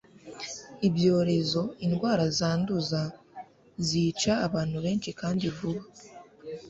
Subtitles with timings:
[0.87, 3.01] ibyorezo indwara zanduza,
[3.87, 5.83] zica abantu benshi kandi vuba